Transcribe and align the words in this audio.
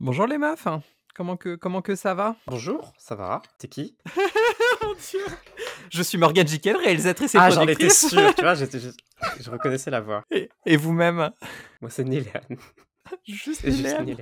Bonjour 0.00 0.26
les 0.26 0.38
meufs, 0.38 0.66
comment 1.14 1.36
que, 1.36 1.56
comment 1.56 1.82
que 1.82 1.96
ça 1.96 2.14
va? 2.14 2.36
Bonjour, 2.46 2.92
ça 2.98 3.14
va? 3.14 3.42
T'es 3.58 3.68
qui? 3.68 3.96
Mon 4.82 4.94
Dieu 4.94 5.20
Je 5.90 6.02
suis 6.02 6.18
Morgane 6.18 6.46
Jiquel, 6.46 6.76
réalisatrice 6.76 7.34
et 7.34 7.38
Ah, 7.38 7.50
j'en 7.50 7.62
étais 7.62 7.74
productrice. 7.74 8.08
sûr, 8.08 8.34
tu 8.34 8.42
vois, 8.42 8.54
j'étais 8.54 8.78
juste- 8.80 9.00
je 9.40 9.50
reconnaissais 9.50 9.90
la 9.90 10.00
voix. 10.00 10.22
Et, 10.30 10.48
et 10.66 10.76
vous-même? 10.76 11.30
Moi, 11.80 11.90
c'est 11.90 12.04
Néléane. 12.04 12.56
Juste. 13.26 13.64
Néléane. 13.64 14.16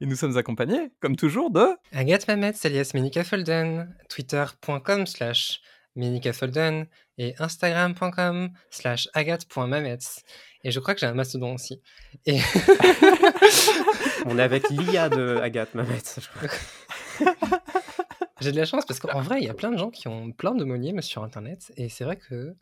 Et 0.00 0.06
nous 0.06 0.16
sommes 0.16 0.36
accompagnés, 0.36 0.90
comme 1.00 1.14
toujours, 1.16 1.50
de... 1.50 1.66
Agathe 1.92 2.26
Mamet, 2.28 2.54
alias 2.64 2.92
Menika 2.94 3.22
Folden, 3.24 3.94
twitter.com 4.08 5.06
slash 5.06 5.60
Menika 5.98 6.32
Folden 6.32 6.86
et 7.18 7.34
instagram.com 7.38 8.50
slash 8.70 9.08
agathe.mamets. 9.12 9.98
Et 10.64 10.70
je 10.70 10.80
crois 10.80 10.94
que 10.94 11.00
j'ai 11.00 11.06
un 11.06 11.14
mastodon 11.14 11.54
aussi. 11.54 11.82
Et 12.24 12.38
On 14.26 14.38
est 14.38 14.42
avec 14.42 14.70
l'IA 14.70 15.08
de 15.08 15.36
Agathe 15.36 15.74
Mamet. 15.74 15.98
je 16.20 16.28
crois. 16.28 16.48
j'ai 18.40 18.52
de 18.52 18.56
la 18.56 18.64
chance 18.64 18.86
parce 18.86 19.00
qu'en 19.00 19.20
vrai, 19.20 19.40
il 19.40 19.44
y 19.44 19.50
a 19.50 19.54
plein 19.54 19.70
de 19.70 19.78
gens 19.78 19.90
qui 19.90 20.08
ont 20.08 20.32
plein 20.32 20.54
d'homonymes 20.54 21.02
sur 21.02 21.22
Internet. 21.22 21.72
Et 21.76 21.88
c'est 21.88 22.04
vrai 22.04 22.16
que 22.16 22.56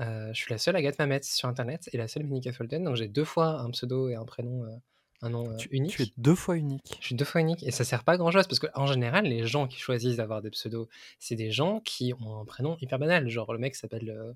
euh, 0.00 0.28
je 0.32 0.38
suis 0.38 0.52
la 0.52 0.58
seule 0.58 0.76
Agathe 0.76 0.98
Mamet 0.98 1.22
sur 1.22 1.48
Internet 1.48 1.88
et 1.92 1.98
la 1.98 2.08
seule 2.08 2.24
Menika 2.24 2.52
Folden. 2.52 2.84
Donc 2.84 2.96
j'ai 2.96 3.08
deux 3.08 3.24
fois 3.24 3.60
un 3.60 3.70
pseudo 3.70 4.08
et 4.08 4.14
un 4.14 4.24
prénom, 4.24 4.64
euh, 4.64 4.76
un 5.22 5.30
nom 5.30 5.50
euh, 5.50 5.56
Tu, 5.56 5.68
unique. 5.72 5.96
tu 5.96 6.02
es 6.02 6.12
deux 6.16 6.34
fois 6.34 6.56
unique. 6.56 6.98
Je 7.00 7.06
suis 7.06 7.14
deux 7.14 7.24
fois 7.24 7.40
unique 7.40 7.62
et 7.64 7.70
ça 7.70 7.84
sert 7.84 8.04
pas 8.04 8.12
à 8.12 8.16
grand 8.16 8.30
chose 8.30 8.46
parce 8.46 8.60
qu'en 8.60 8.86
général, 8.86 9.24
les 9.24 9.46
gens 9.46 9.66
qui 9.66 9.78
choisissent 9.78 10.16
d'avoir 10.16 10.42
des 10.42 10.50
pseudos, 10.50 10.88
c'est 11.18 11.34
des 11.34 11.50
gens 11.50 11.80
qui 11.80 12.12
ont 12.20 12.40
un 12.40 12.44
prénom 12.44 12.76
hyper 12.80 12.98
banal. 12.98 13.28
Genre 13.28 13.52
le 13.52 13.58
mec 13.58 13.74
s'appelle 13.74 14.10
euh, 14.10 14.32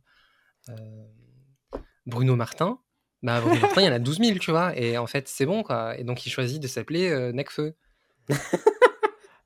euh, 0.70 1.78
Bruno 2.06 2.36
Martin. 2.36 2.78
Bah, 3.22 3.40
Bruno 3.40 3.60
Martin, 3.60 3.82
il 3.82 3.84
y 3.84 3.88
en 3.88 3.92
a 3.92 4.00
12 4.00 4.18
000, 4.18 4.38
tu 4.38 4.50
vois. 4.50 4.76
Et 4.76 4.98
en 4.98 5.06
fait, 5.06 5.28
c'est 5.28 5.46
bon, 5.46 5.62
quoi. 5.62 5.96
Et 5.96 6.02
donc, 6.02 6.26
il 6.26 6.30
choisit 6.30 6.60
de 6.60 6.66
s'appeler 6.66 7.08
euh, 7.08 7.30
Necfeu. 7.32 7.74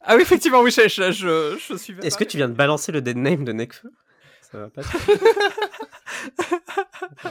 Ah 0.00 0.16
oui, 0.16 0.22
effectivement, 0.22 0.62
oui, 0.62 0.70
je, 0.70 0.88
je, 0.88 1.12
je, 1.12 1.58
je 1.58 1.76
suis... 1.76 1.94
Est-ce 2.02 2.16
que 2.16 2.24
tu 2.24 2.38
viens 2.38 2.48
de 2.48 2.54
balancer 2.54 2.92
le 2.92 3.02
dead 3.02 3.18
name 3.18 3.44
de 3.44 3.52
Nekfeu 3.52 3.92
Ça 4.40 4.58
va 4.58 4.70
pas 4.70 4.80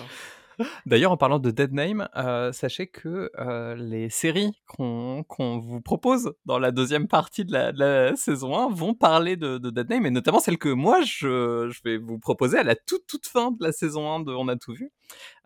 D'ailleurs, 0.86 1.12
en 1.12 1.18
parlant 1.18 1.40
de 1.40 1.52
Dead 1.52 1.74
Name, 1.74 2.08
euh, 2.16 2.52
sachez 2.52 2.88
que 2.88 3.32
euh, 3.38 3.76
les 3.76 4.10
séries 4.10 4.62
qu'on 4.68 5.24
vous 5.60 5.82
propose 5.82 6.34
dans 6.46 6.60
la 6.60 6.72
deuxième 6.72 7.08
partie 7.08 7.46
de 7.46 7.52
la, 7.52 7.72
de 7.72 7.80
la 7.80 8.16
saison 8.16 8.58
1 8.58 8.70
vont 8.74 8.94
parler 8.94 9.36
de, 9.36 9.58
de 9.58 9.70
Dead 9.70 9.90
Name, 9.90 10.06
et 10.06 10.12
notamment 10.12 10.40
celle 10.40 10.58
que 10.58 10.70
moi, 10.70 11.02
je, 11.02 11.70
je 11.70 11.82
vais 11.84 11.98
vous 11.98 12.20
proposer 12.20 12.58
à 12.58 12.64
la 12.64 12.76
toute, 12.76 13.06
toute 13.08 13.28
fin 13.28 13.52
de 13.52 13.64
la 13.64 13.72
saison 13.72 14.12
1 14.12 14.20
de 14.22 14.32
On 14.32 14.48
a 14.48 14.56
tout 14.56 14.74
vu. 14.74 14.92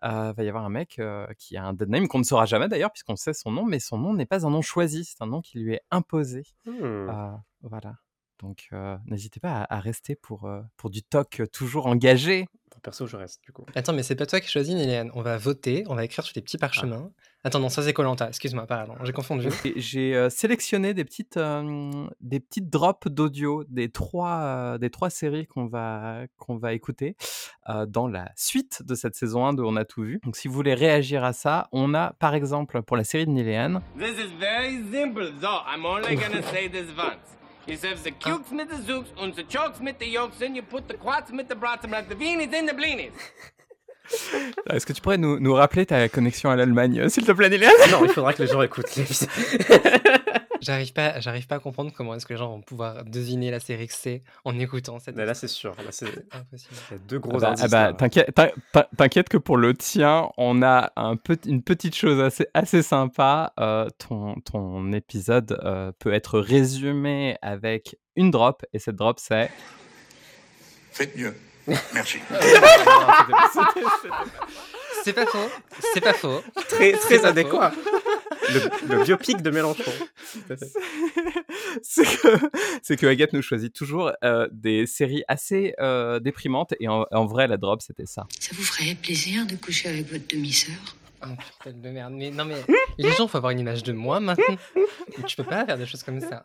Euh, 0.02 0.32
va 0.32 0.44
y 0.44 0.48
avoir 0.48 0.64
un 0.64 0.70
mec 0.70 0.98
euh, 0.98 1.26
qui 1.38 1.56
a 1.56 1.64
un 1.64 1.74
Dead 1.74 1.88
Name 1.88 2.08
qu'on 2.08 2.18
ne 2.18 2.24
saura 2.24 2.46
jamais 2.46 2.68
d'ailleurs, 2.68 2.90
puisqu'on 2.90 3.16
sait 3.16 3.34
son 3.34 3.50
nom, 3.50 3.64
mais 3.64 3.80
son 3.80 3.98
nom 3.98 4.14
n'est 4.14 4.26
pas 4.26 4.46
un 4.46 4.50
nom 4.50 4.62
choisi, 4.62 5.04
c'est 5.04 5.22
un 5.22 5.26
nom 5.26 5.40
qui 5.40 5.58
lui 5.58 5.74
est 5.74 5.82
imposé. 5.90 6.44
Hmm. 6.64 6.80
Euh, 6.82 7.32
voilà. 7.62 7.96
Donc, 8.38 8.70
n'hésitez 9.04 9.38
pas 9.38 9.64
à, 9.64 9.76
à 9.76 9.80
rester 9.80 10.16
pour, 10.16 10.50
pour 10.78 10.88
du 10.88 11.02
talk 11.02 11.42
toujours 11.52 11.86
engagé. 11.86 12.46
Perso, 12.80 13.06
je 13.06 13.16
reste 13.16 13.42
du 13.44 13.52
coup. 13.52 13.64
Attends, 13.74 13.92
mais 13.92 14.02
c'est 14.02 14.16
pas 14.16 14.26
toi 14.26 14.40
qui 14.40 14.48
choisis, 14.48 14.74
Néléane. 14.74 15.10
On 15.14 15.22
va 15.22 15.36
voter, 15.36 15.84
on 15.88 15.94
va 15.94 16.04
écrire 16.04 16.24
sur 16.24 16.34
des 16.34 16.42
petits 16.42 16.58
parchemins. 16.58 17.10
Attends, 17.42 17.58
non, 17.58 17.70
ça 17.70 17.82
c'est 17.82 17.94
Colanta. 17.94 18.28
Excuse-moi, 18.28 18.66
pardon, 18.66 18.94
j'ai 19.02 19.12
confondu. 19.12 19.48
J'ai 19.76 20.14
euh, 20.14 20.28
sélectionné 20.28 20.92
des 20.92 21.04
petites, 21.06 21.38
euh, 21.38 22.06
des 22.20 22.38
petites 22.38 22.68
drops 22.68 23.08
d'audio 23.08 23.64
des 23.68 23.90
trois, 23.90 24.40
euh, 24.40 24.78
des 24.78 24.90
trois 24.90 25.08
séries 25.08 25.46
qu'on 25.46 25.66
va, 25.66 26.26
qu'on 26.36 26.58
va 26.58 26.74
écouter 26.74 27.16
euh, 27.70 27.86
dans 27.86 28.08
la 28.08 28.30
suite 28.36 28.82
de 28.82 28.94
cette 28.94 29.14
saison 29.14 29.46
1 29.46 29.54
de 29.54 29.62
On 29.62 29.76
a 29.76 29.86
tout 29.86 30.02
vu. 30.02 30.20
Donc 30.22 30.36
si 30.36 30.48
vous 30.48 30.54
voulez 30.54 30.74
réagir 30.74 31.24
à 31.24 31.32
ça, 31.32 31.68
on 31.72 31.94
a 31.94 32.12
par 32.18 32.34
exemple 32.34 32.82
pour 32.82 32.98
la 32.98 33.04
série 33.04 33.24
de 33.24 33.30
Niléane, 33.30 33.80
This 33.98 34.18
is 34.18 34.32
very 34.38 34.82
simple, 34.92 35.32
though. 35.40 35.60
I'm 35.66 35.84
only 35.86 36.16
gonna 36.16 36.42
say 36.52 36.68
this 36.68 36.88
once. 36.96 37.39
You 37.66 37.76
serve 37.76 38.02
the 38.02 38.10
cukes 38.12 38.50
mit 38.50 38.68
the 38.68 38.76
zooks 38.76 39.08
und 39.16 39.36
the 39.36 39.44
chokes 39.44 39.80
mit 39.80 39.98
the 39.98 40.06
yolks, 40.06 40.38
then 40.38 40.54
you 40.54 40.62
put 40.62 40.88
the 40.88 40.94
quats 40.94 41.30
mit 41.30 41.48
the 41.48 41.54
brats 41.54 41.84
and 41.84 41.92
like 41.92 42.08
the 42.08 42.16
weenies 42.16 42.52
in 42.52 42.66
the 42.66 42.74
blinis. 42.74 43.12
Ah, 44.68 44.74
est-ce 44.74 44.86
que 44.86 44.92
tu 44.92 45.00
pourrais 45.00 45.18
nous, 45.18 45.38
nous 45.38 45.54
rappeler 45.54 45.86
ta 45.86 46.08
connexion 46.08 46.50
à 46.50 46.56
l'Allemagne, 46.56 47.00
euh, 47.00 47.08
s'il 47.08 47.24
te 47.24 47.32
plaît 47.32 47.48
Niléane 47.48 47.72
Non, 47.92 48.04
il 48.04 48.10
faudra 48.10 48.32
que 48.32 48.42
les 48.42 48.48
gens 48.48 48.62
écoutent. 48.62 48.90
J'arrive 50.60 50.92
pas, 50.92 51.20
j'arrive 51.20 51.46
pas 51.46 51.56
à 51.56 51.58
comprendre 51.58 51.90
comment 51.96 52.14
est-ce 52.14 52.26
que 52.26 52.32
les 52.34 52.38
gens 52.38 52.48
vont 52.50 52.60
pouvoir 52.60 53.04
deviner 53.04 53.50
la 53.50 53.60
série 53.60 53.86
que 53.86 53.94
c'est 53.94 54.22
en 54.44 54.58
écoutant 54.58 54.98
cette. 54.98 55.16
Mais 55.16 55.24
là, 55.24 55.34
c'est 55.34 55.48
sûr. 55.48 55.74
Là, 55.78 55.90
c'est 55.90 56.06
impossible. 56.32 56.74
il 56.90 56.92
y 56.92 56.96
a 56.96 56.98
deux 56.98 57.16
Ah 57.16 57.18
gros 57.28 57.38
bah, 57.38 57.54
ah 57.58 57.68
bah, 57.68 57.92
t'inquiète, 57.94 58.34
t'in- 58.34 58.50
t'in- 58.72 58.86
t'inquiète 58.96 59.28
que 59.28 59.38
pour 59.38 59.56
le 59.56 59.74
tien, 59.74 60.28
on 60.36 60.62
a 60.62 60.92
un 60.96 61.16
une 61.46 61.62
petite 61.62 61.94
chose 61.96 62.20
assez, 62.20 62.46
assez 62.54 62.82
sympa. 62.82 63.52
Euh, 63.58 63.88
ton, 63.98 64.34
ton 64.44 64.92
épisode 64.92 65.58
euh, 65.64 65.92
peut 65.98 66.12
être 66.12 66.38
résumé 66.40 67.36
avec 67.42 67.96
une 68.16 68.30
drop, 68.30 68.64
et 68.72 68.78
cette 68.78 68.96
drop, 68.96 69.18
c'est... 69.18 69.50
Faites 70.92 71.16
mieux. 71.16 71.34
Merci. 71.94 72.18
C'est 75.02 75.14
pas 75.14 75.24
faux, 75.24 75.48
c'est 75.94 76.00
pas 76.02 76.12
faux. 76.12 76.42
Très, 76.68 76.92
très 76.92 77.24
adéquat. 77.24 77.72
Le, 78.54 78.96
le 78.96 79.04
biopic 79.04 79.42
de 79.42 79.50
Mélenchon. 79.50 79.92
Que, 81.70 82.04
c'est 82.82 82.96
que 82.96 83.06
Agathe 83.06 83.32
nous 83.32 83.42
choisit 83.42 83.72
toujours 83.72 84.12
euh, 84.24 84.48
des 84.52 84.86
séries 84.86 85.22
assez 85.28 85.74
euh, 85.78 86.18
déprimantes, 86.18 86.74
et 86.80 86.88
en, 86.88 87.06
en 87.10 87.26
vrai, 87.26 87.46
la 87.46 87.56
drop, 87.56 87.80
c'était 87.82 88.06
ça. 88.06 88.26
Ça 88.38 88.50
vous 88.54 88.62
ferait 88.62 88.94
plaisir 88.94 89.46
de 89.46 89.56
coucher 89.56 89.88
avec 89.88 90.10
votre 90.10 90.26
demi-sœur? 90.28 90.96
Oh 91.22 91.28
putain 91.64 91.76
de 91.78 91.88
merde. 91.90 92.12
Mais 92.14 92.30
non, 92.30 92.44
mais 92.44 92.56
les 92.98 93.10
gens, 93.12 93.28
faut 93.28 93.36
avoir 93.36 93.50
une 93.50 93.60
image 93.60 93.82
de 93.82 93.92
moi 93.92 94.20
maintenant. 94.20 94.56
Tu 95.26 95.36
peux 95.36 95.44
pas 95.44 95.66
faire 95.66 95.76
des 95.76 95.86
choses 95.86 96.02
comme 96.02 96.20
ça. 96.20 96.44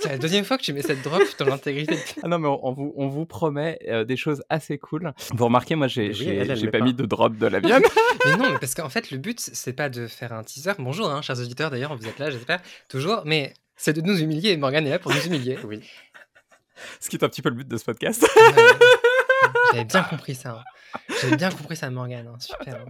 C'est 0.00 0.10
la 0.10 0.18
deuxième 0.18 0.44
fois 0.44 0.58
que 0.58 0.62
tu 0.62 0.72
mets 0.72 0.82
cette 0.82 1.02
drop 1.02 1.22
dans 1.38 1.46
l'intégrité. 1.46 1.98
Ah 2.22 2.28
non, 2.28 2.38
mais 2.38 2.46
on, 2.48 2.66
on 2.66 2.72
vous, 2.72 2.92
on 2.96 3.08
vous 3.08 3.26
promet 3.26 3.78
euh, 3.88 4.04
des 4.04 4.16
choses 4.16 4.42
assez 4.48 4.78
cool. 4.78 5.12
Vous 5.34 5.44
remarquez, 5.46 5.74
moi, 5.74 5.88
j'ai, 5.88 6.10
Oui, 6.12 6.68
pas. 6.70 6.80
mis 6.80 6.94
de 6.94 7.04
drop 7.04 7.36
de 7.36 7.46
la 7.46 7.60
mienne. 7.60 7.82
Mais 8.26 8.36
non, 8.36 8.50
mais 8.50 8.58
parce 8.58 8.74
qu'en 8.74 8.88
fait, 8.88 9.12
le 9.12 9.18
but, 9.18 9.38
c'est 9.40 9.72
pas 9.72 9.88
de 9.88 10.08
faire 10.08 10.32
un 10.32 10.42
teaser. 10.42 10.72
Bonjour, 10.80 11.08
hein, 11.08 11.22
chers 11.22 11.38
auditeurs, 11.38 11.70
d'ailleurs, 11.70 11.96
vous 11.96 12.08
êtes 12.08 12.18
là, 12.18 12.28
j'espère, 12.30 12.60
toujours. 12.88 13.22
Mais 13.24 13.54
c'est 13.76 13.92
de 13.92 14.00
nous 14.00 14.20
humilier. 14.20 14.50
Et 14.50 14.56
Morgane 14.56 14.84
est 14.86 14.90
là 14.90 14.98
pour 14.98 15.12
nous 15.12 15.20
humilier. 15.26 15.56
Oui. 15.64 15.80
Ce 17.00 17.08
qui 17.08 17.16
est 17.16 17.24
un 17.24 17.28
petit 17.28 17.42
peu 17.42 17.48
le 17.50 17.54
but 17.54 17.68
de 17.68 17.76
ce 17.76 17.84
podcast. 17.84 18.22
Ouais. 18.36 18.62
J'avais 19.72 19.84
bien 19.84 20.02
compris 20.02 20.34
ça. 20.34 20.62
hein. 20.94 21.00
J'avais 21.20 21.36
bien 21.36 21.50
compris 21.50 21.76
ça, 21.76 21.88
Morgane. 21.90 22.26
hein. 22.26 22.36
Super. 22.40 22.74
hein. 22.76 22.84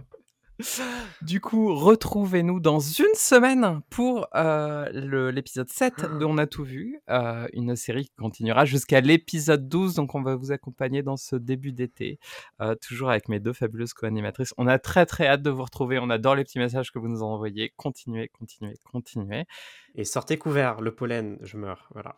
Du 1.21 1.39
coup, 1.39 1.75
retrouvez-nous 1.75 2.59
dans 2.59 2.79
une 2.79 3.13
semaine 3.13 3.81
pour 3.89 4.27
euh, 4.35 5.31
l'épisode 5.31 5.69
7 5.69 6.17
de 6.19 6.25
On 6.25 6.37
a 6.39 6.47
tout 6.47 6.63
vu, 6.63 6.99
euh, 7.09 7.47
une 7.53 7.75
série 7.75 8.05
qui 8.05 8.15
continuera 8.17 8.65
jusqu'à 8.65 9.01
l'épisode 9.01 9.69
12, 9.69 9.95
donc 9.95 10.15
on 10.15 10.21
va 10.23 10.35
vous 10.35 10.51
accompagner 10.51 11.03
dans 11.03 11.17
ce 11.17 11.35
début 11.35 11.73
d'été, 11.73 12.19
euh, 12.61 12.73
toujours 12.75 13.11
avec 13.11 13.29
mes 13.29 13.39
deux 13.39 13.53
fabuleuses 13.53 13.93
co-animatrices. 13.93 14.53
On 14.57 14.67
a 14.67 14.79
très 14.79 15.05
très 15.05 15.27
hâte 15.27 15.43
de 15.43 15.51
vous 15.51 15.63
retrouver, 15.63 15.99
on 15.99 16.09
adore 16.09 16.35
les 16.35 16.43
petits 16.43 16.59
messages 16.59 16.91
que 16.91 16.97
vous 16.97 17.07
nous 17.07 17.21
envoyez, 17.21 17.71
continuez, 17.77 18.29
continuez, 18.29 18.77
continuez. 18.83 19.45
Et 19.93 20.05
sortez 20.05 20.37
couvert, 20.37 20.81
le 20.81 20.93
pollen, 20.93 21.37
je 21.43 21.57
meurs. 21.57 21.87
Voilà. 21.93 22.15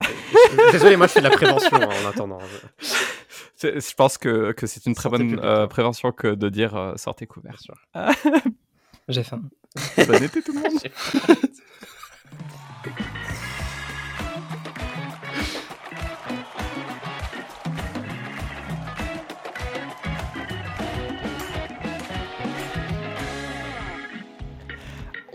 Désolé, 0.72 0.96
moi 0.96 1.06
je 1.06 1.12
fais 1.12 1.20
de 1.20 1.28
la 1.28 1.30
prévention 1.30 1.76
hein, 1.76 1.88
en 2.04 2.08
attendant. 2.08 2.38
Je 3.62 3.94
pense 3.94 4.18
que, 4.18 4.52
que 4.52 4.66
c'est 4.66 4.86
une 4.86 4.94
très 4.94 5.08
Sortez 5.08 5.24
bonne 5.24 5.38
euh, 5.38 5.64
hein. 5.64 5.68
prévention 5.68 6.12
que 6.12 6.28
de 6.28 6.48
dire 6.48 6.74
euh, 6.76 6.96
sortez 6.96 7.26
couvert. 7.26 7.58
sûr. 7.60 7.76
J'ai 9.08 9.22
faim. 9.22 9.42
Bon 9.96 10.22
été 10.22 10.42
tout 10.42 10.52
le 10.52 10.60
monde 10.60 10.78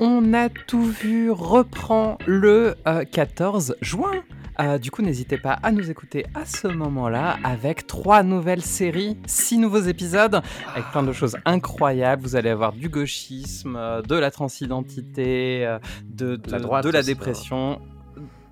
On 0.01 0.33
a 0.33 0.47
tout 0.47 0.85
vu 0.85 1.29
reprend 1.29 2.17
le 2.25 2.75
euh, 2.87 3.03
14 3.03 3.75
juin. 3.81 4.23
Euh, 4.59 4.77
du 4.77 4.91
coup, 4.91 5.01
n'hésitez 5.01 5.37
pas 5.37 5.53
à 5.53 5.71
nous 5.71 5.89
écouter 5.89 6.25
à 6.35 6.45
ce 6.45 6.67
moment-là 6.67 7.37
avec 7.43 7.87
trois 7.87 8.23
nouvelles 8.23 8.61
séries, 8.61 9.17
six 9.25 9.57
nouveaux 9.57 9.81
épisodes, 9.81 10.41
avec 10.73 10.85
plein 10.91 11.03
de 11.03 11.13
choses 11.13 11.37
incroyables. 11.45 12.21
Vous 12.21 12.35
allez 12.35 12.49
avoir 12.49 12.73
du 12.73 12.89
gauchisme, 12.89 13.75
euh, 13.77 14.01
de 14.01 14.15
la 14.15 14.31
transidentité, 14.31 15.65
euh, 15.65 15.79
de, 16.03 16.35
de, 16.35 16.51
La 16.51 16.59
droite 16.59 16.83
de 16.83 16.89
la 16.89 17.03
dépression. 17.03 17.81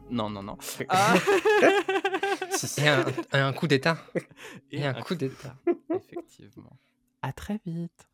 Non, 0.10 0.30
non, 0.30 0.44
non. 0.44 0.58
Ah. 0.88 1.16
Et 2.78 2.88
un, 2.88 3.48
un 3.48 3.54
coup 3.54 3.68
d'état. 3.68 3.98
Et 4.72 4.86
un 4.86 4.94
coup 4.94 5.16
d'état. 5.16 5.56
Effectivement. 5.94 6.78
À 7.22 7.34
très 7.34 7.60
vite. 7.66 8.08